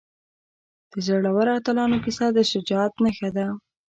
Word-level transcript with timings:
د 0.91 0.93
زړورو 1.07 1.51
اتلانو 1.59 1.97
کیسه 2.05 2.25
د 2.35 2.37
شجاعت 2.51 2.93
نښه 3.03 3.29
ده. 3.35 3.47